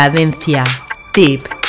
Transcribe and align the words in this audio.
Cadencia 0.00 0.64
Deep. 1.12 1.59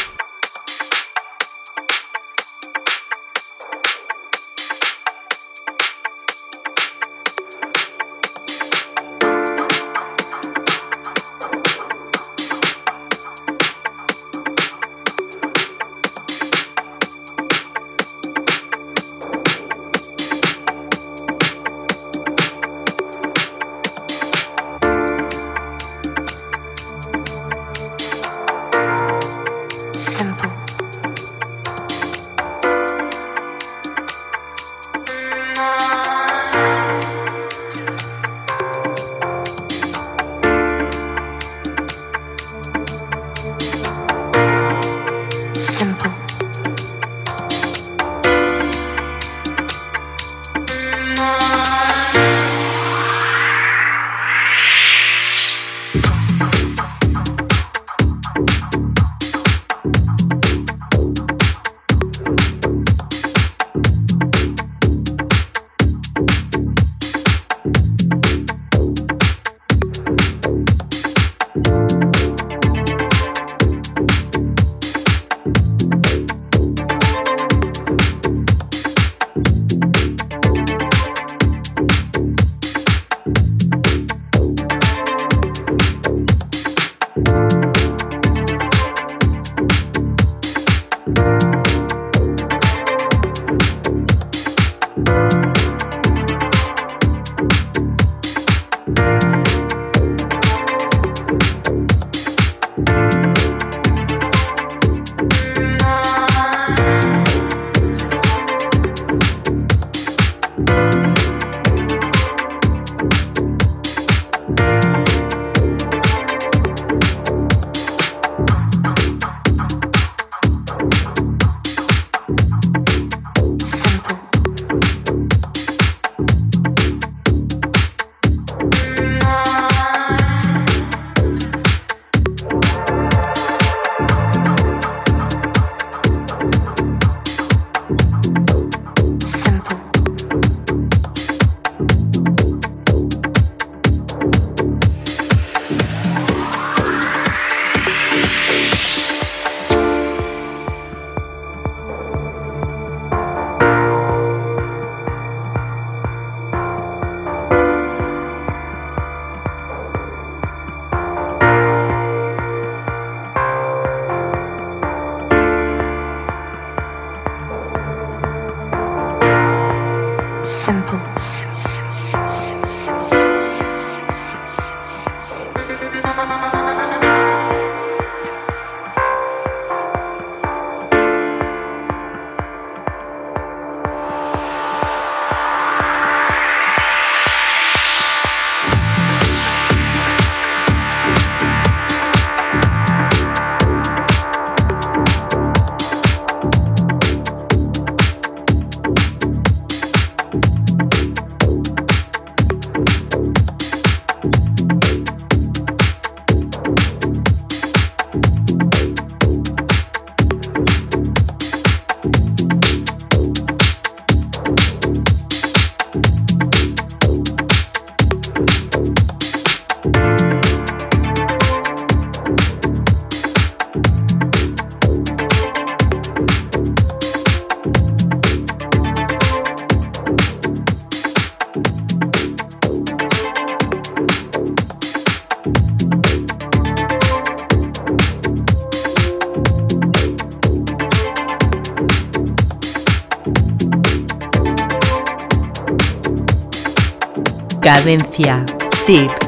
Cadencia. 247.71 248.44
Tip. 248.85 249.20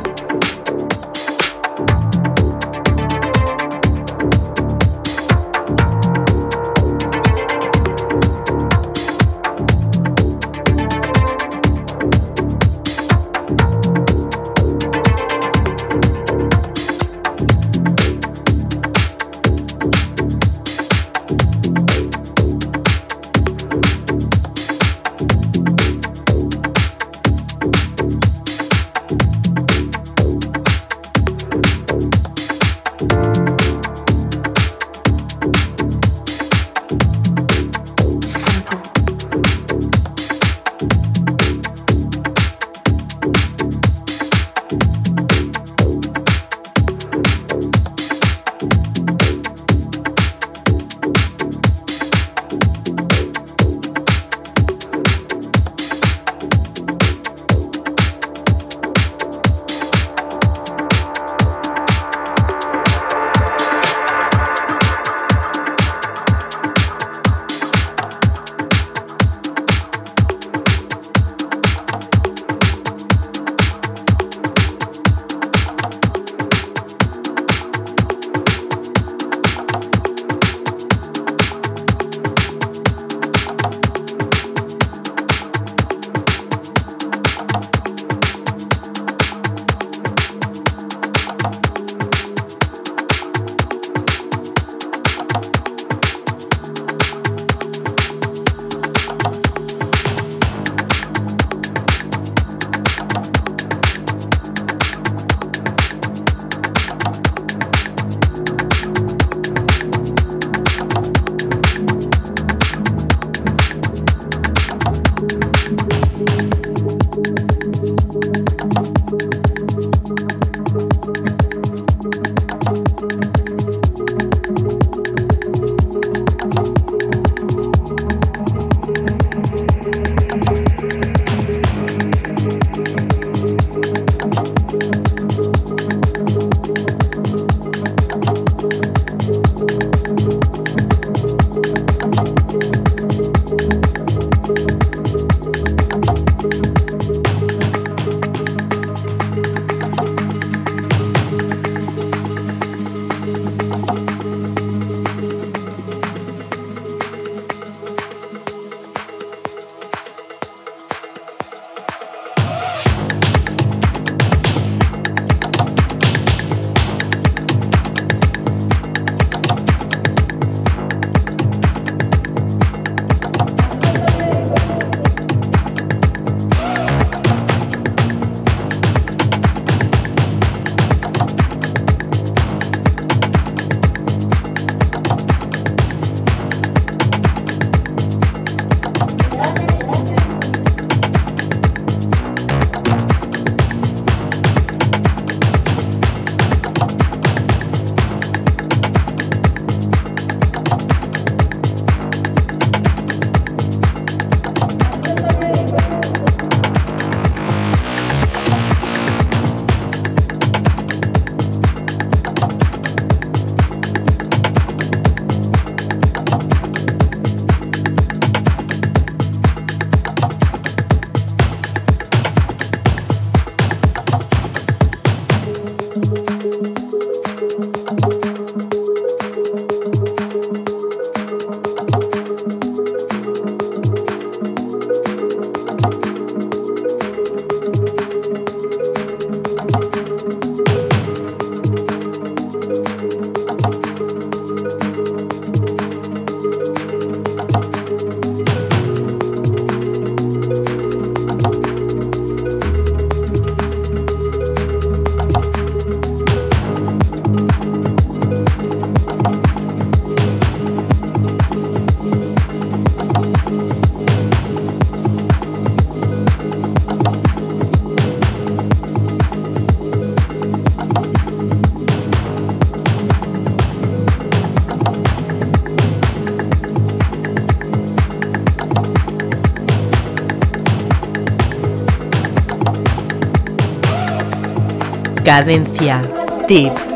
Cadencia. 285.34 286.00
Tip. 286.48 286.93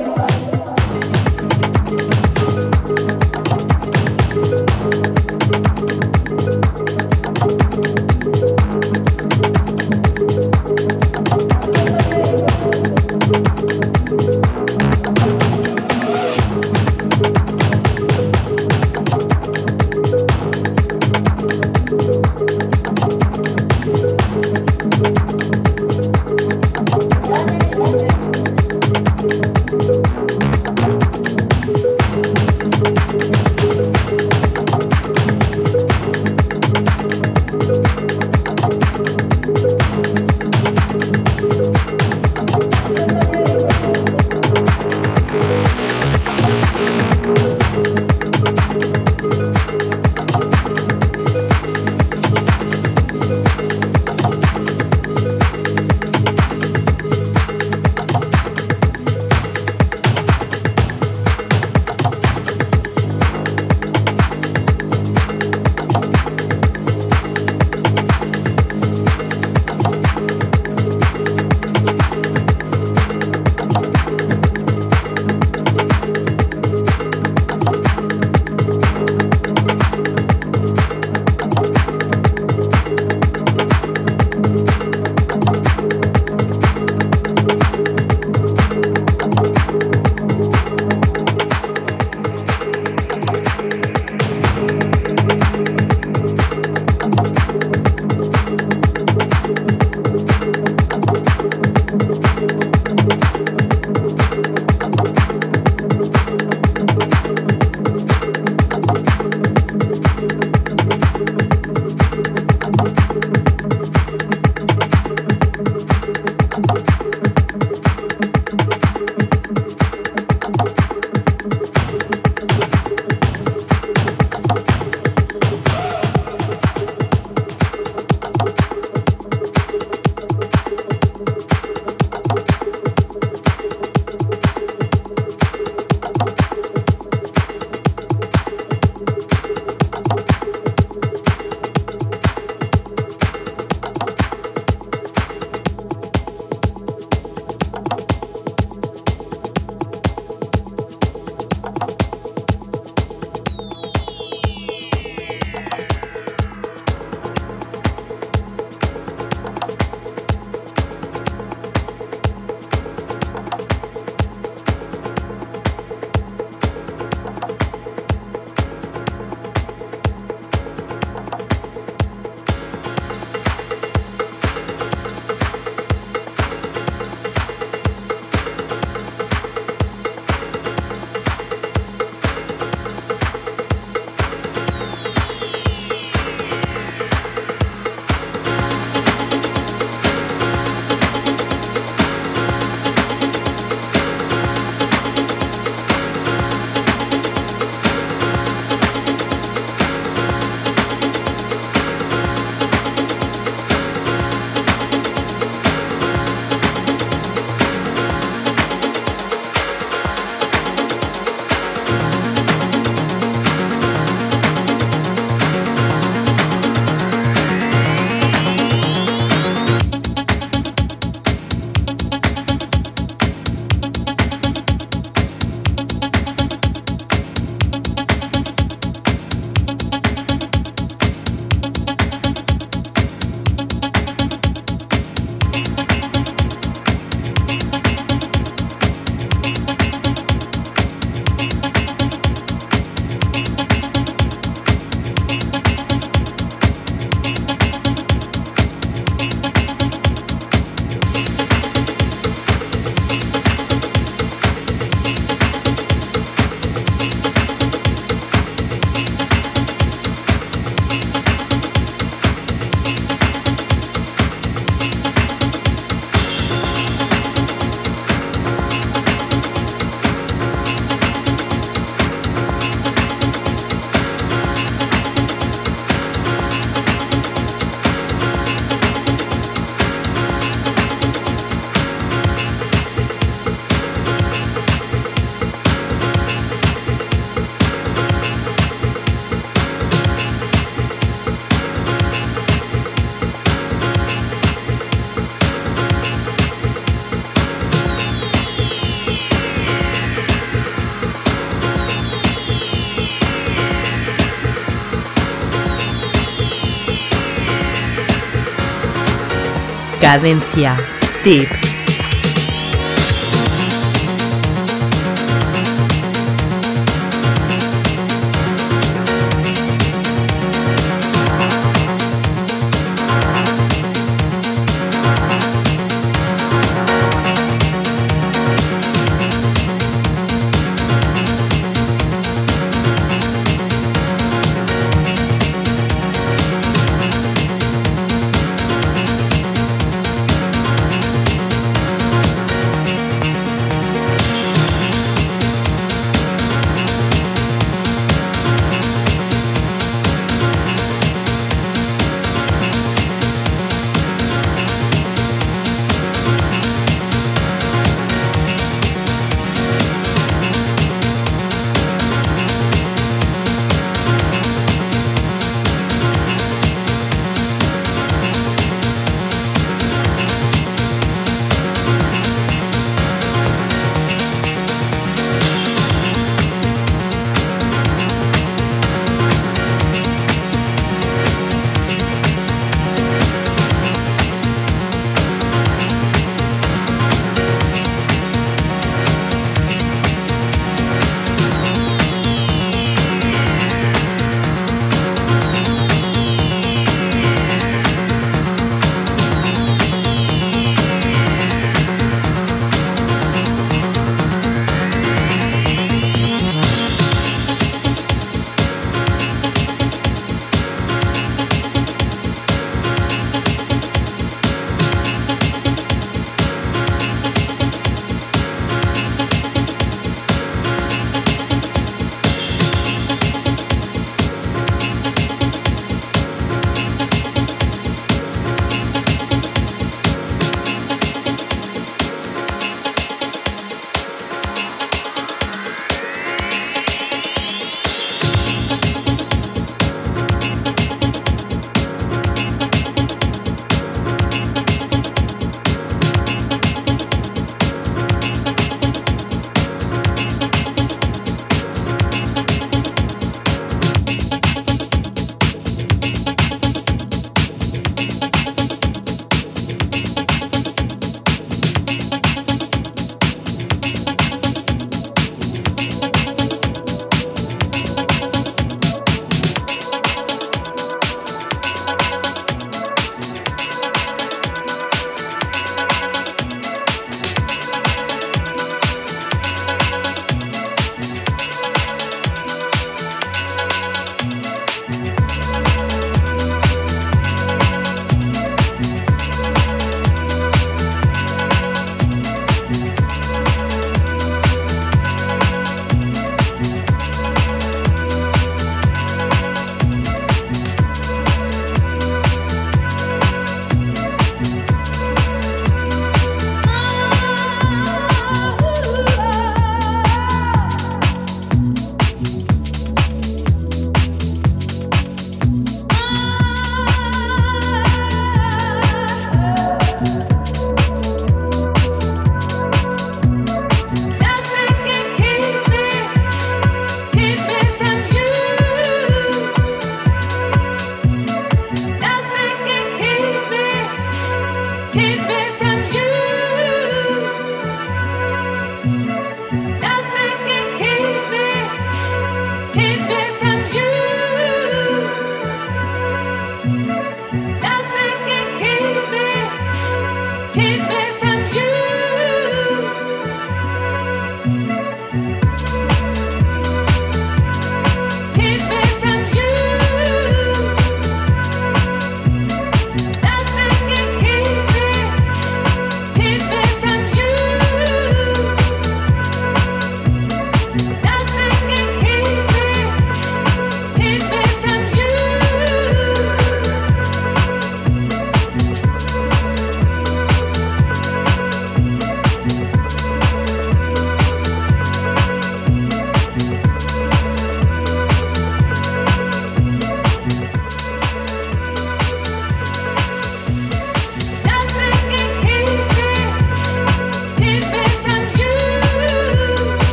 Cadencia. 310.07 310.73
Tip. 311.21 311.76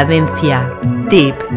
Cadencia. 0.00 0.64
Tip. 1.10 1.49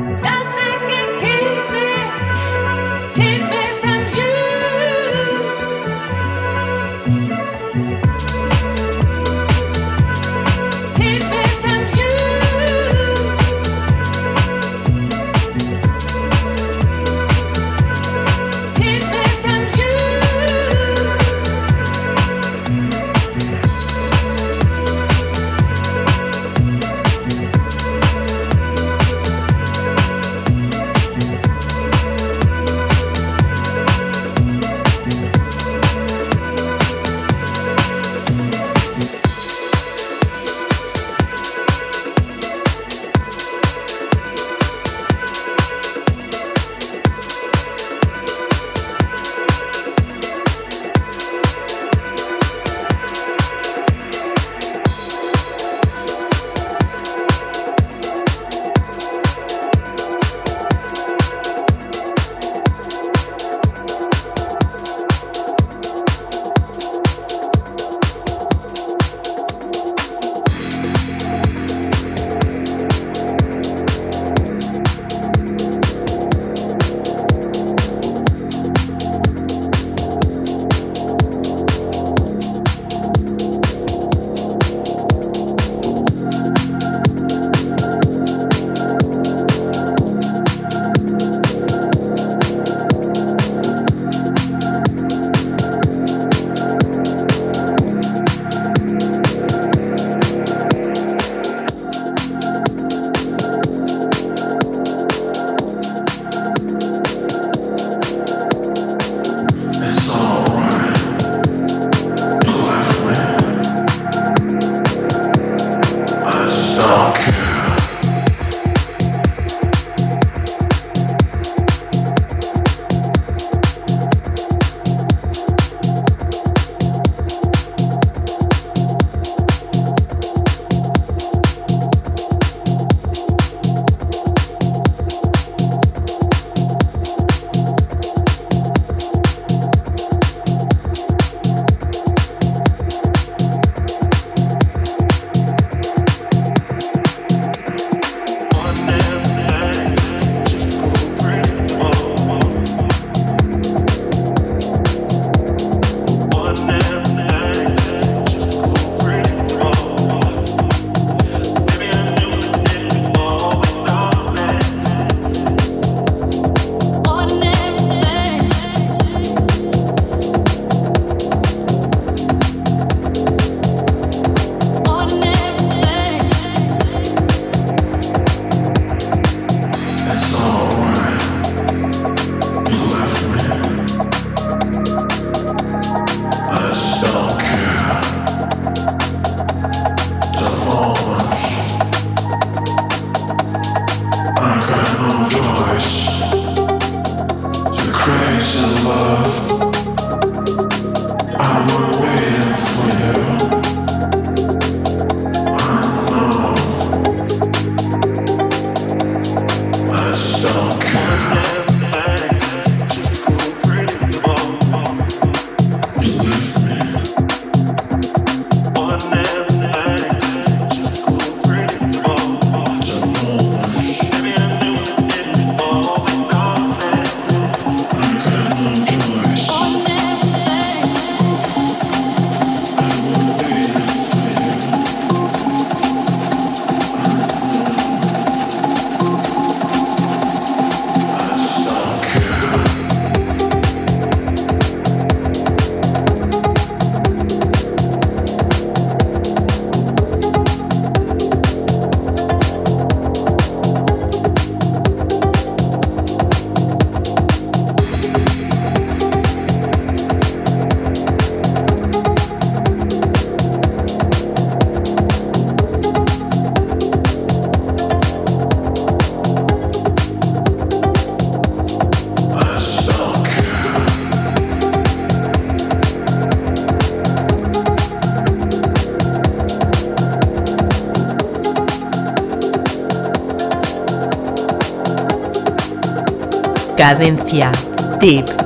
Cadencia. 286.94 287.52
Tip. 288.00 288.43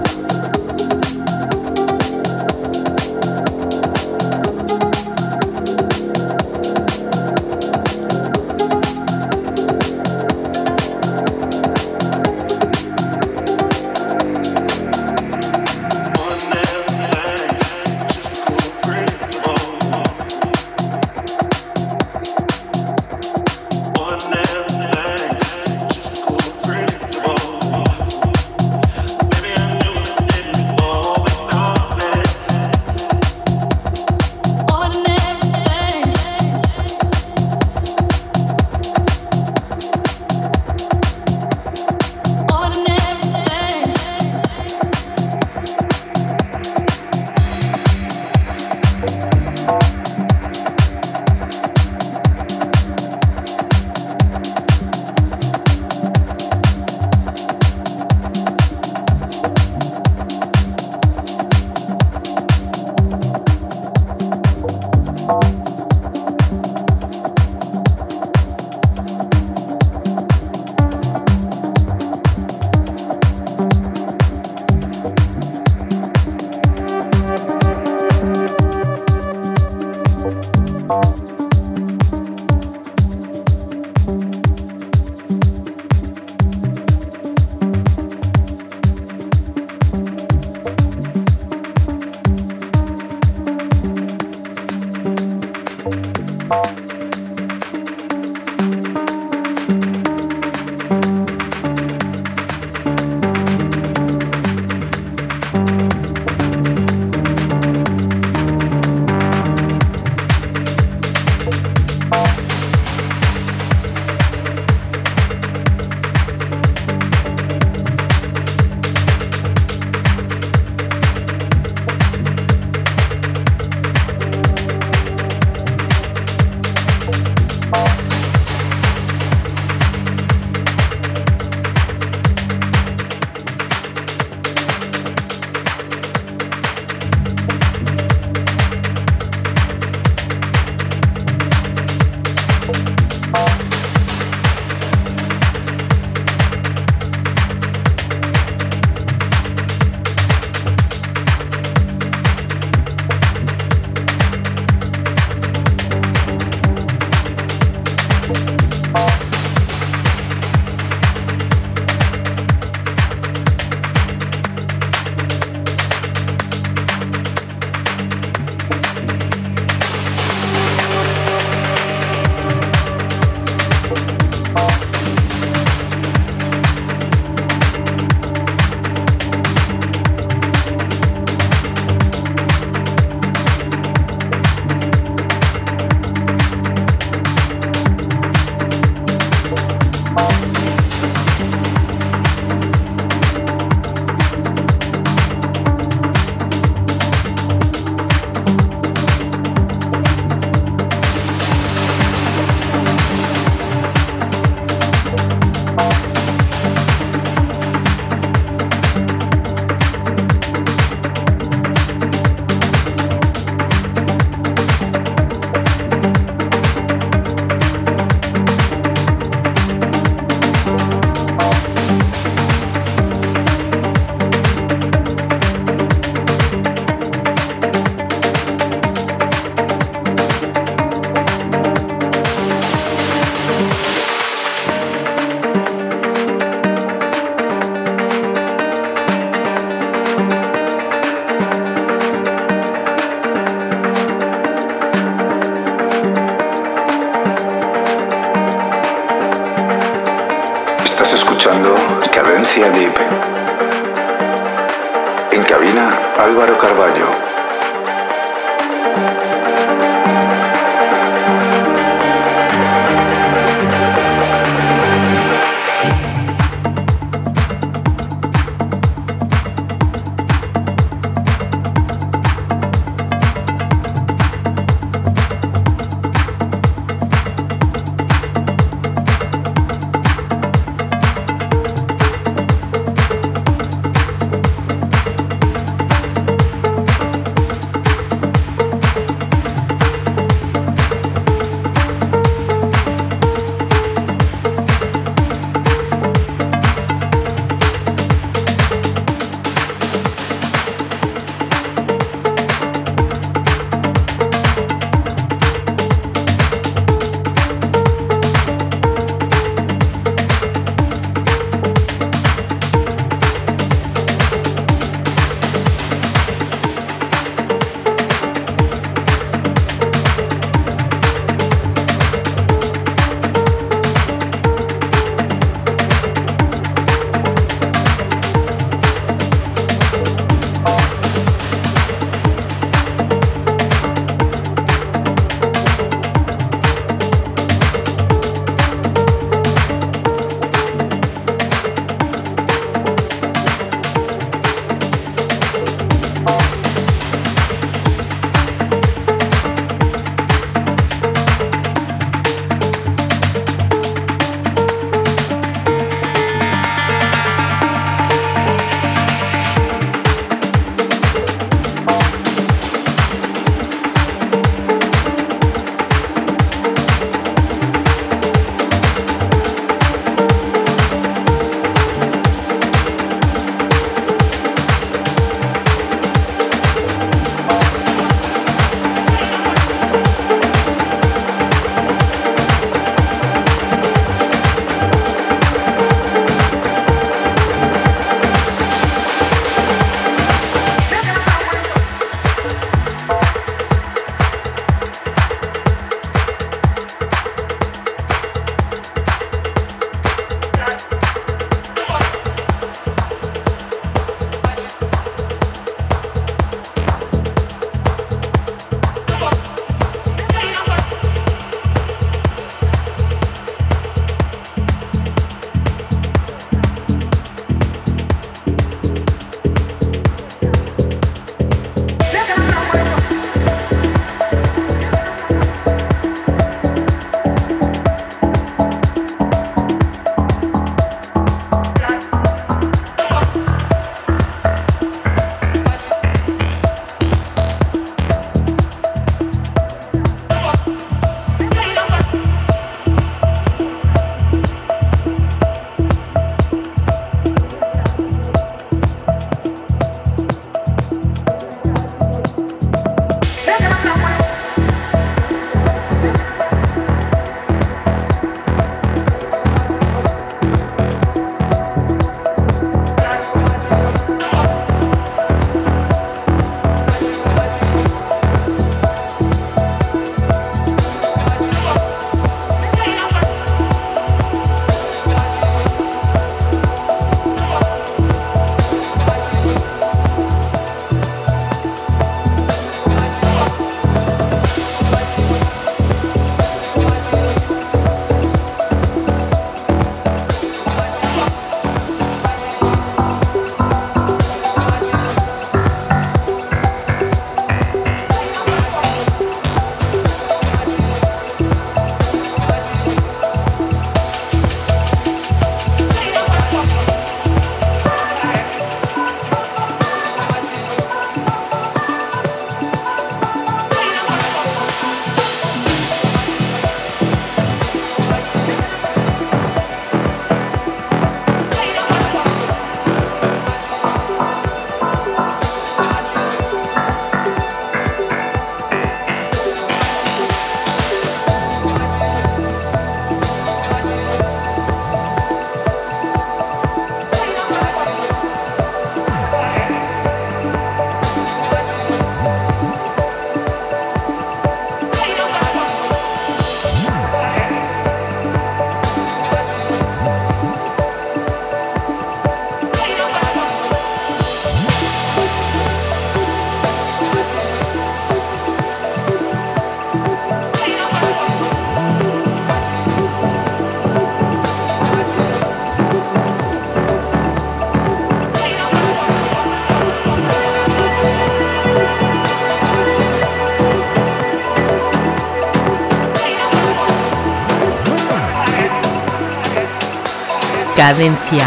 Cadencia. 580.87 581.43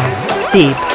Tip. 0.52 0.89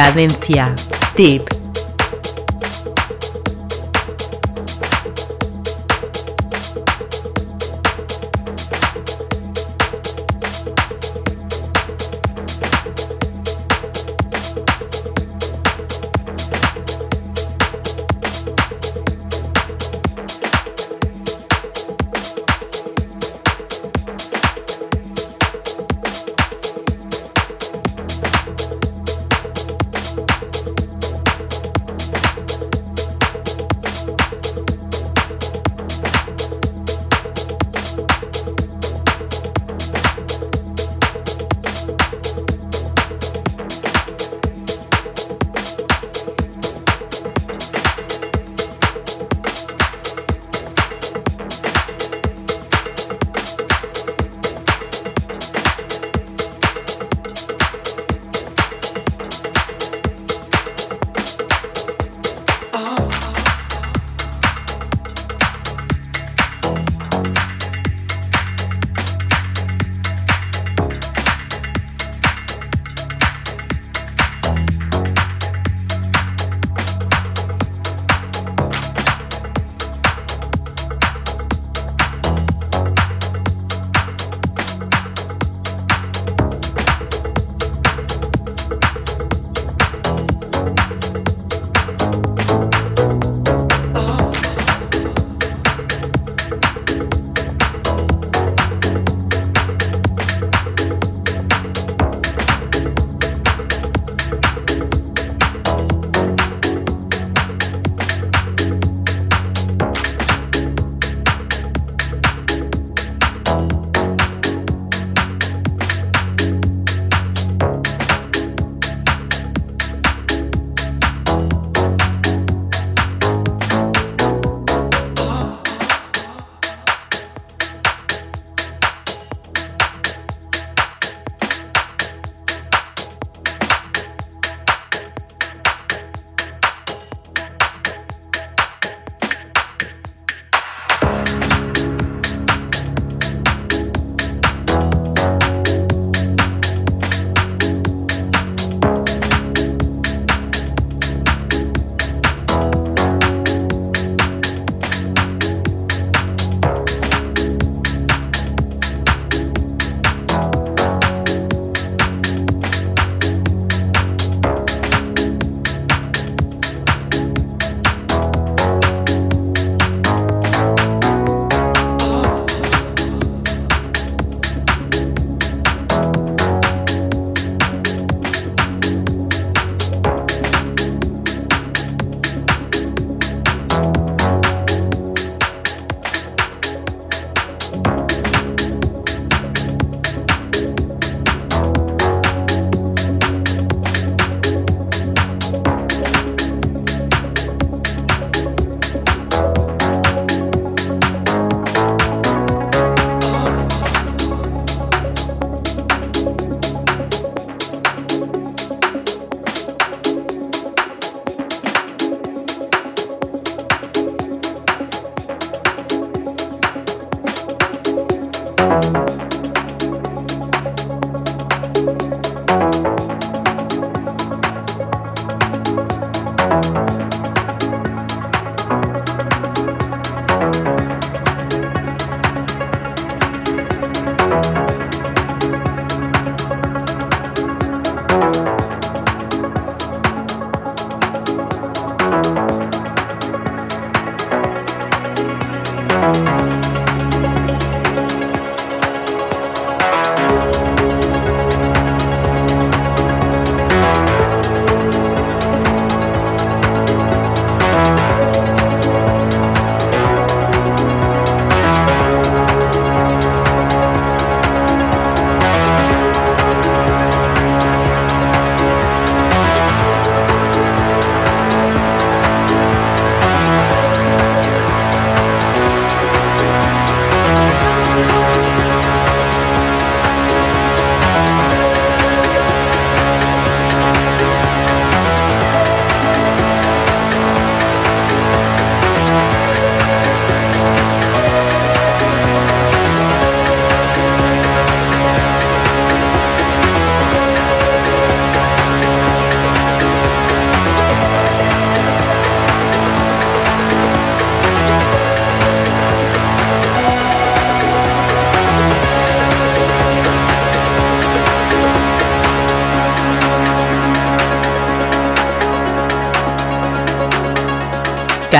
Cadencia. 0.00 0.74
Tip. 1.14 1.49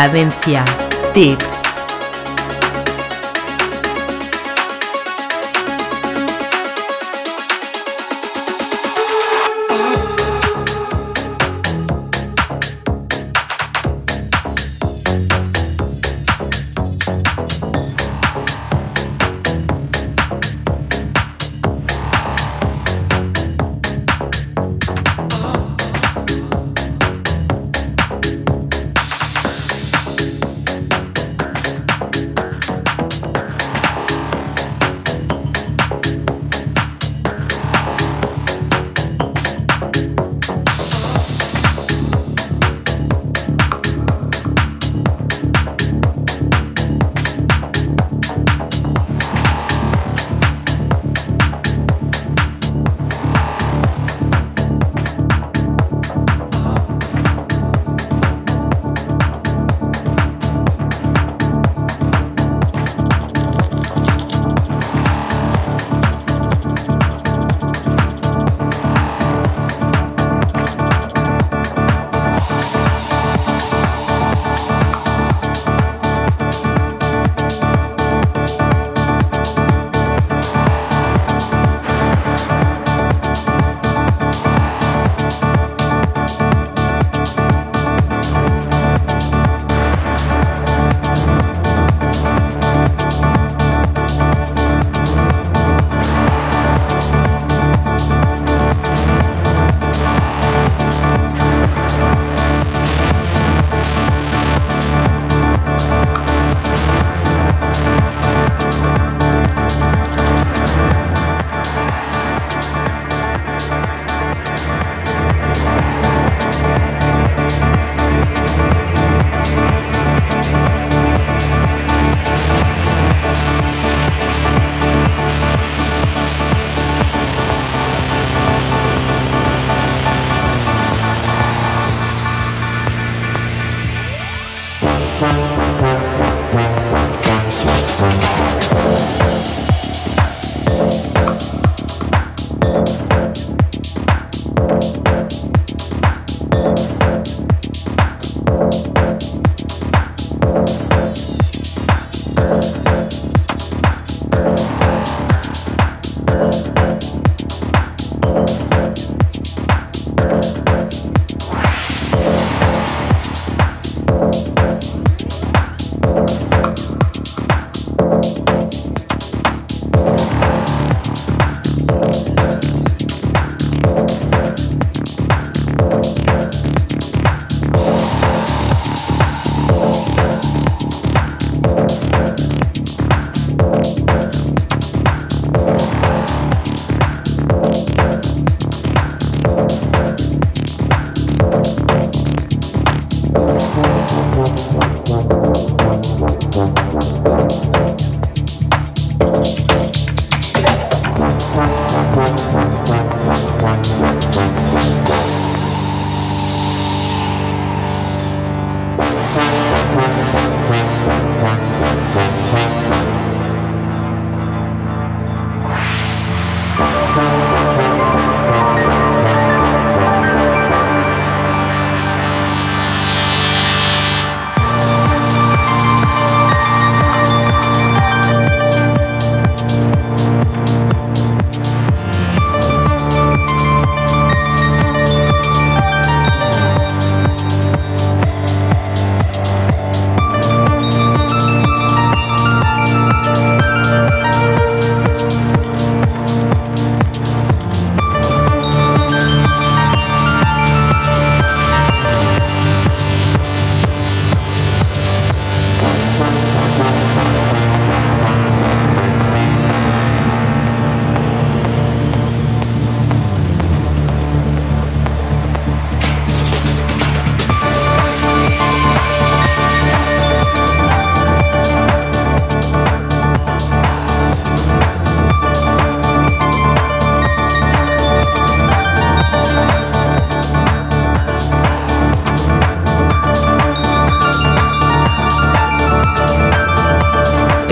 Cadencia. 0.01 0.65
Tip. 1.13 1.50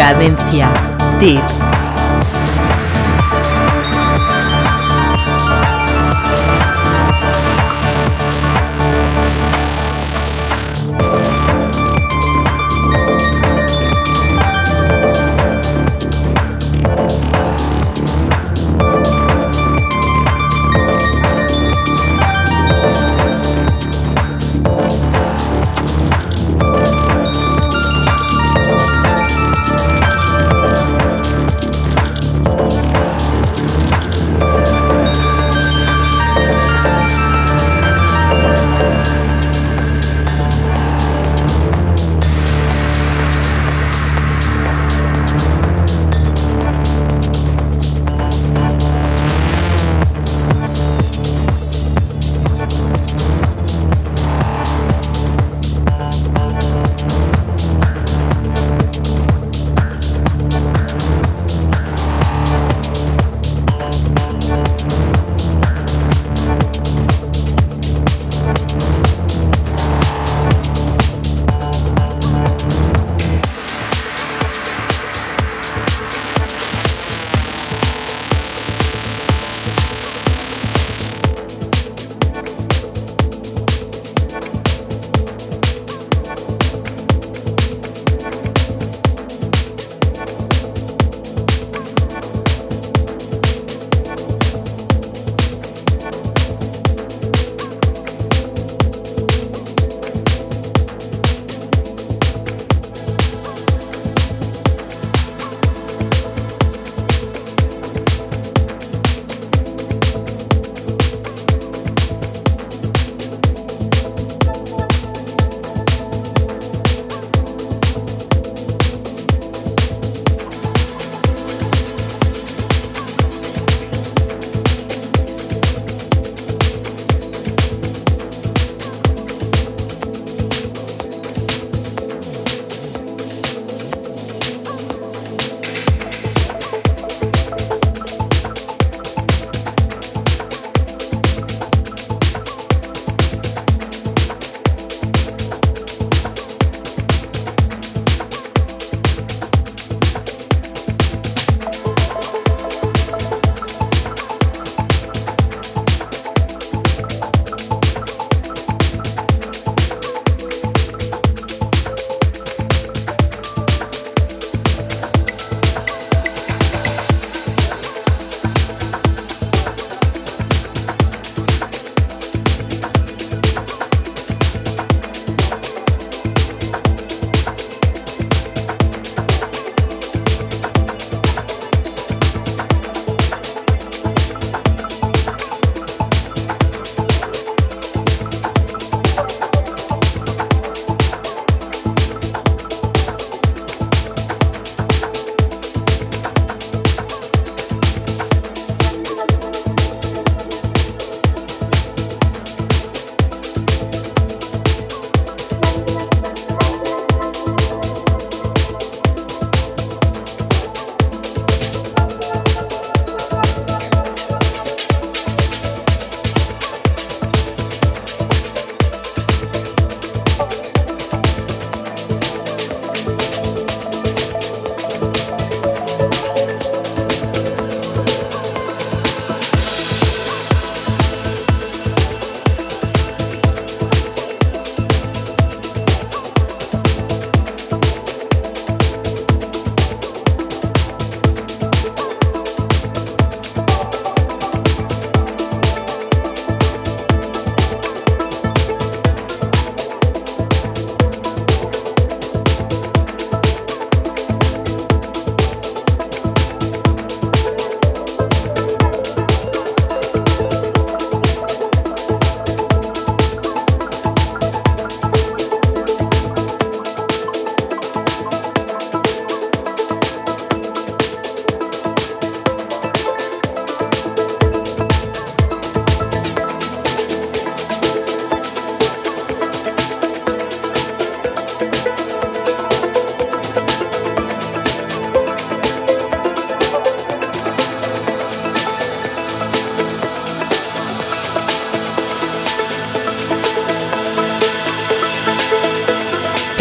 Cadencia. 0.08 0.72
Tip. 1.20 1.57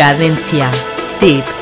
Cadencia. 0.07 0.71
Tip. 1.19 1.56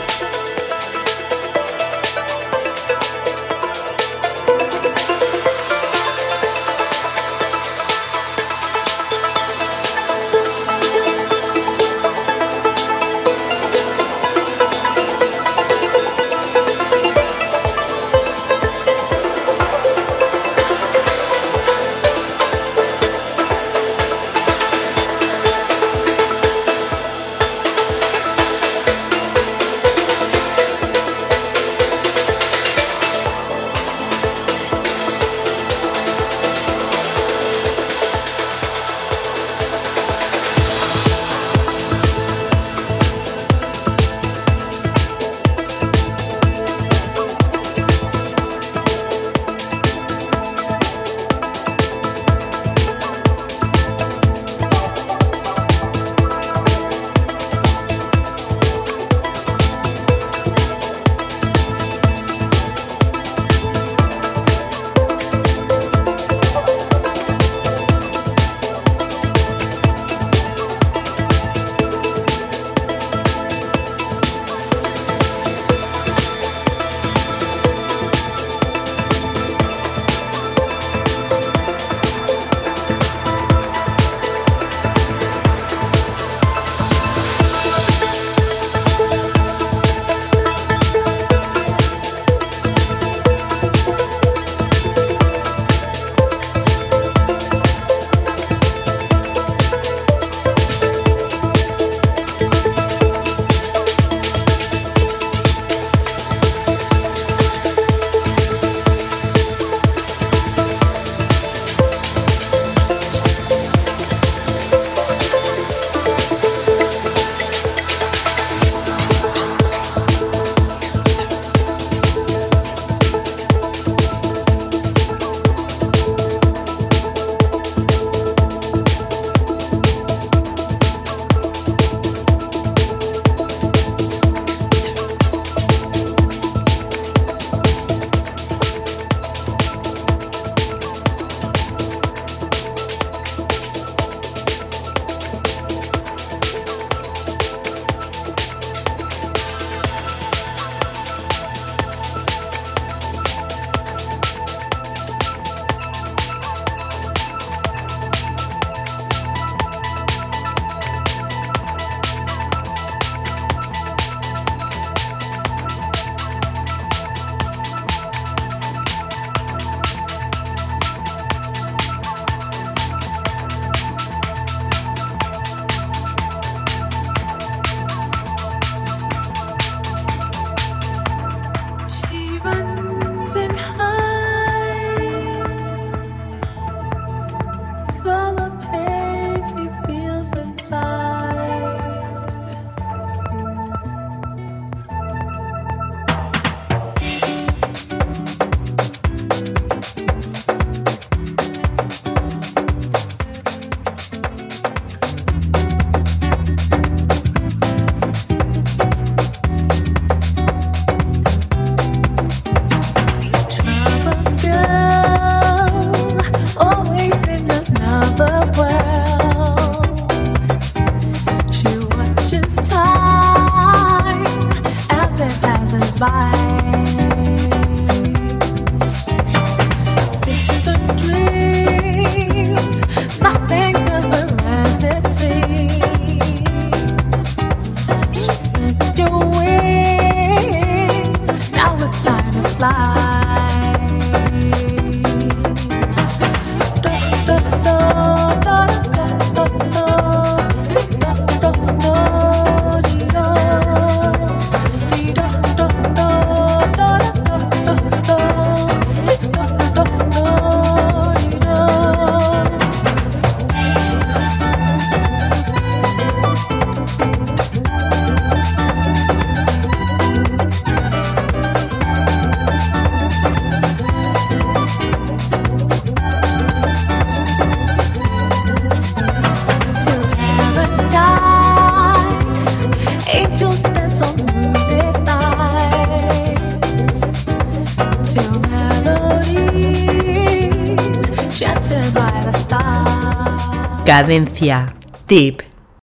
Cadencia. 293.96 294.68
Tip. 295.08 295.45